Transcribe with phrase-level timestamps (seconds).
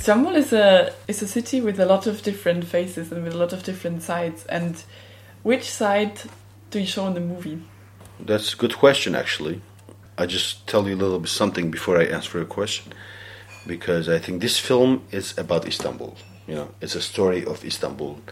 [0.00, 3.36] Istanbul is a is a city with a lot of different faces and with a
[3.36, 4.46] lot of different sides.
[4.46, 4.82] And
[5.42, 6.22] which side
[6.70, 7.60] do you show in the movie?
[8.18, 9.60] That's a good question, actually.
[10.16, 12.94] I just tell you a little bit something before I answer your question,
[13.66, 16.16] because I think this film is about Istanbul.
[16.48, 18.22] You know, it's a story of Istanbul,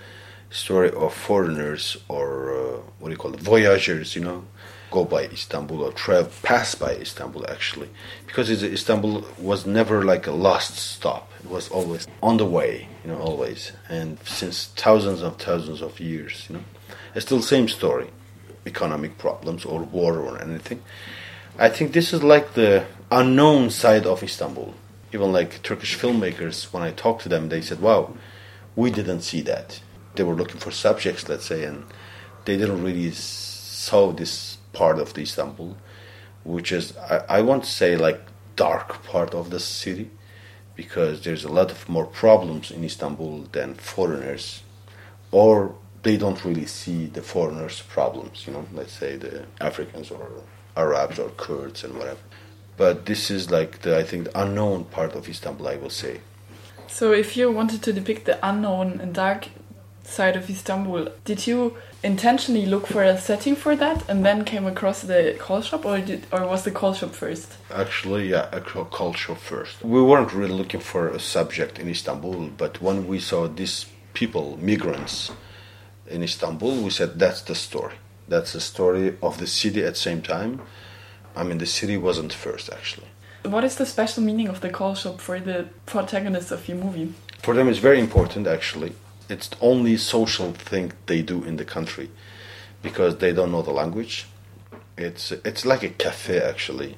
[0.48, 4.16] story of foreigners or uh, what do you call it, voyagers.
[4.16, 4.44] You know,
[4.90, 7.90] go by Istanbul or travel pass by Istanbul actually,
[8.26, 11.30] because Istanbul was never like a last stop.
[11.44, 12.88] It was always on the way.
[13.04, 16.46] You know, always, and since thousands of thousands of years.
[16.48, 16.64] You know,
[17.14, 18.10] it's still the same story,
[18.66, 20.82] economic problems or war or anything
[21.60, 24.74] I think this is like the unknown side of Istanbul.
[25.12, 28.14] Even like Turkish filmmakers, when I talked to them, they said, "Wow,
[28.76, 29.80] we didn't see that."
[30.14, 31.84] They were looking for subjects, let's say, and
[32.44, 33.10] they didn't really
[33.88, 35.76] saw this part of the Istanbul,
[36.44, 38.20] which is I, I want to say like
[38.56, 40.10] dark part of the city,
[40.74, 44.62] because there's a lot of more problems in Istanbul than foreigners,
[45.30, 45.52] or
[46.02, 48.46] they don't really see the foreigners' problems.
[48.46, 50.24] You know, let's say the Africans or
[50.76, 52.24] Arabs or Kurds and whatever.
[52.76, 56.20] But this is like the I think the unknown part of Istanbul, I will say.
[56.98, 59.48] So, if you wanted to depict the unknown and dark
[60.08, 64.66] side of Istanbul, did you intentionally look for a setting for that and then came
[64.66, 67.54] across the call shop, or did, or was the call shop first?
[67.70, 69.84] Actually, yeah, a call shop first.
[69.84, 74.58] We weren't really looking for a subject in Istanbul, but when we saw these people,
[74.60, 75.30] migrants,
[76.08, 77.94] in Istanbul, we said that's the story.
[78.28, 80.62] That's the story of the city at the same time.
[81.36, 83.08] I mean, the city wasn't first, actually.
[83.44, 87.14] What is the special meaning of the call shop for the protagonists of your movie?
[87.42, 88.92] For them, it's very important, actually.
[89.28, 92.10] It's the only social thing they do in the country
[92.82, 94.26] because they don't know the language.
[94.96, 96.96] It's, it's like a cafe, actually,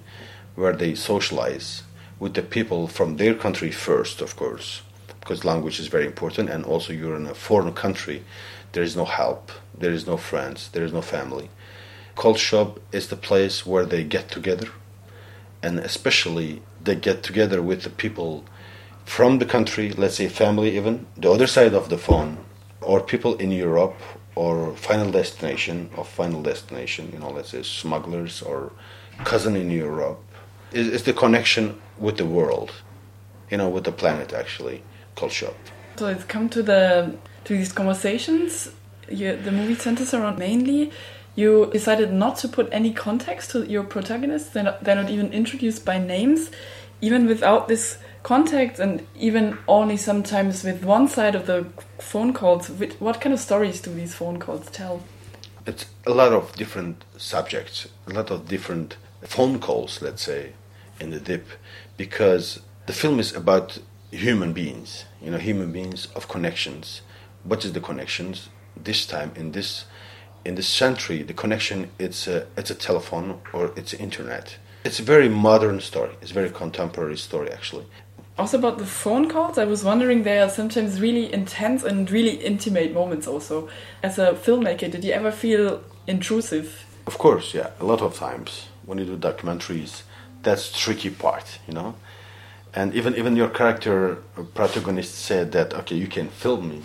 [0.55, 1.83] where they socialize
[2.19, 4.83] with the people from their country first, of course,
[5.20, 8.25] because language is very important, and also you're in a foreign country
[8.72, 11.50] there is no help, there is no friends, there is no family.
[12.15, 14.69] Call shop is the place where they get together,
[15.62, 18.44] and especially they get together with the people
[19.10, 22.38] from the country, let's say family even, the other side of the phone,
[22.81, 23.97] or people in Europe,
[24.37, 28.71] or final destination of final destination, you know, let's say smugglers or
[29.25, 30.21] cousin in Europe.
[30.72, 32.71] Is the connection with the world,
[33.50, 34.81] you know, with the planet actually,
[35.16, 35.56] call shop.
[35.97, 37.16] So it's come to the
[37.47, 38.71] to these conversations,
[39.09, 40.92] you, the movie centers around mainly.
[41.34, 44.50] You decided not to put any context to your protagonists.
[44.50, 46.50] They're not, they're not even introduced by names,
[47.00, 51.66] even without this context, and even only sometimes with one side of the
[51.98, 52.69] phone calls.
[52.98, 55.03] What kind of stories do these phone calls tell?
[55.66, 60.53] It's a lot of different subjects, a lot of different phone calls, let's say,
[60.98, 61.47] in the dip,
[61.97, 63.78] because the film is about
[64.10, 67.03] human beings, you know, human beings of connections.
[67.44, 68.48] What is the connections?
[68.76, 69.84] This time in this
[70.42, 74.56] in this century the connection it's a it's a telephone or it's internet.
[74.84, 76.14] It's a very modern story.
[76.22, 77.86] It's a very contemporary story actually
[78.41, 82.37] also about the phone calls i was wondering they are sometimes really intense and really
[82.37, 83.69] intimate moments also.
[84.03, 86.84] As a filmmaker did you ever feel intrusive?
[87.06, 90.03] Of course yeah a lot of times when you do documentaries
[90.43, 91.95] that's tricky part you know?
[92.73, 96.83] And even even your character uh, protagonist said that okay you can film me.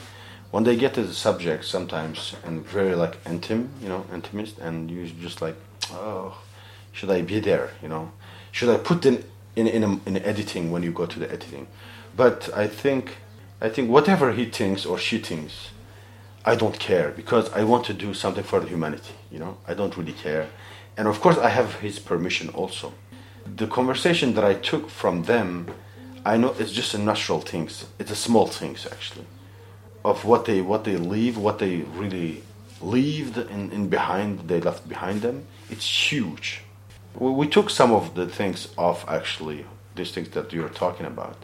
[0.52, 4.90] When they get to the subject sometimes and very like intimate, you know, intimate, and
[4.90, 5.56] you just like,
[5.92, 6.38] oh,
[6.94, 7.72] should I be there?
[7.82, 8.12] You know,
[8.52, 9.24] should I put in
[9.56, 11.68] in in, a, in editing when you go to the editing?
[12.16, 13.18] But I think
[13.62, 15.72] I think whatever he thinks or she thinks,
[16.44, 19.14] I don't care because I want to do something for the humanity.
[19.32, 20.48] You know, I don't really care,
[20.98, 22.94] and of course I have his permission also.
[23.56, 25.68] The conversation that I took from them,
[26.26, 27.86] I know it's just a natural things.
[28.00, 29.26] It's a small things actually
[30.06, 32.44] of what they what they leave, what they really
[32.80, 35.48] leave in, in behind, they left behind them.
[35.70, 36.62] It's huge.
[37.18, 39.66] We, we took some of the things off actually,
[39.96, 41.38] these things that you're talking about.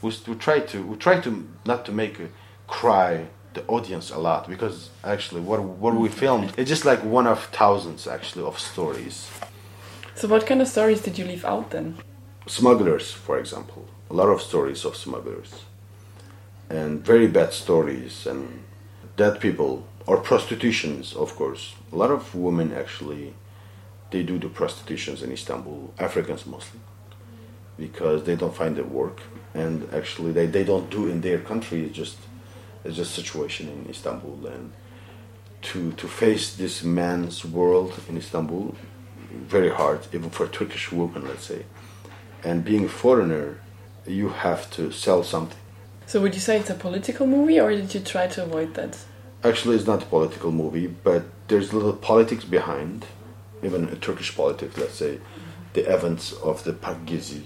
[0.00, 2.28] We, we try to we try to not to make a
[2.66, 7.26] cry the audience a lot because actually what what we filmed it's just like one
[7.26, 9.30] of thousands actually of stories.
[10.14, 11.96] So what kind of stories did you leave out then?
[12.46, 13.86] Smugglers, for example.
[14.10, 15.64] A lot of stories of smugglers
[16.72, 18.62] and very bad stories and
[19.16, 23.34] dead people or prostitutions of course a lot of women actually
[24.12, 26.80] they do the prostitutions in istanbul africans mostly
[27.76, 29.20] because they don't find the work.
[29.54, 31.84] And actually they, they don't do in their country.
[31.84, 32.16] It's just
[32.84, 34.46] it's just situation in istanbul.
[34.46, 34.72] And
[35.62, 38.74] to to face this man's world in istanbul
[39.56, 41.64] very hard even for turkish women let's say.
[42.44, 43.60] And being a foreigner
[44.06, 45.58] you have to sell something.
[46.06, 48.98] So would you say it's a political movie, or did you try to avoid that?
[49.44, 53.06] Actually, it's not a political movie, but there's a little politics behind,
[53.62, 54.76] even a Turkish politics.
[54.78, 55.18] Let's say,
[55.72, 57.42] the events of the Park Gezi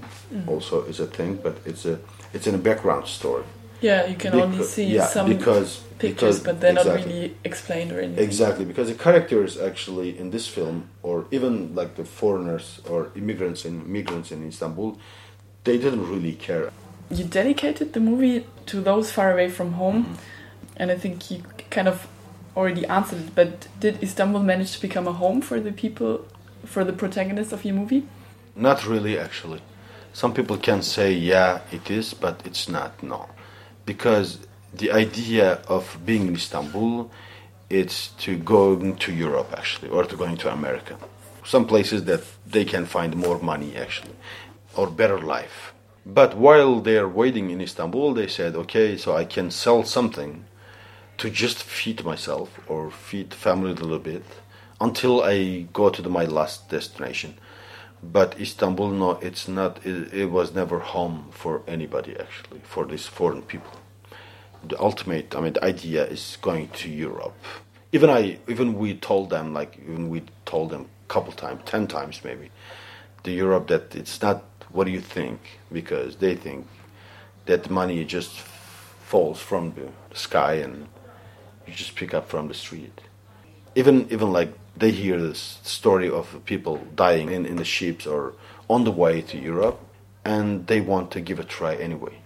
[0.48, 1.98] also is a thing, but it's a
[2.34, 3.44] it's in a background story.
[3.80, 7.92] Yeah, you can only see yeah, some because pictures, because- but they're not really explained
[7.92, 8.24] or anything.
[8.24, 13.64] Exactly, because the characters actually in this film, or even like the foreigners or immigrants
[13.66, 14.98] and migrants in Istanbul,
[15.64, 16.70] they didn't really care.
[17.10, 20.82] You dedicated the movie to those far away from home, Mm-hmm.
[20.82, 22.08] and I think you kind of
[22.56, 23.34] already answered it.
[23.34, 26.26] But did Istanbul manage to become a home for the people,
[26.64, 28.08] for the protagonists of your movie?
[28.54, 29.60] Not really, actually.
[30.12, 33.28] Some people can say, yeah, it is, but it's not, no.
[33.84, 34.38] Because
[34.72, 37.10] the idea of being in Istanbul
[37.68, 40.96] is to go to Europe, actually, or to going to America.
[41.44, 44.14] Some places that they can find more money, actually,
[44.74, 45.74] or better life.
[46.04, 50.44] But while they're waiting in Istanbul, they said, okay, so I can sell something
[51.18, 54.24] to just feed myself or feed family a little bit
[54.80, 57.38] until I go to the, my last destination.
[58.02, 59.84] But Istanbul, no, it's not.
[59.84, 63.72] It, it was never home for anybody actually, for these foreign people.
[64.68, 67.36] The ultimate, I mean, the idea is going to Europe.
[67.92, 71.86] Even I, even we told them, like, even we told them a couple times, ten
[71.86, 72.50] times maybe,
[73.22, 74.44] the Europe that it's not.
[74.70, 75.40] What do you think?
[75.72, 76.66] Because they think
[77.46, 78.32] that money just
[79.06, 80.88] falls from the sky and
[81.66, 83.00] you just pick up from the street.
[83.74, 88.34] Even even like they hear this story of people dying in, in the ships or
[88.68, 89.80] on the way to Europe
[90.24, 92.18] and they want to give a try anyway.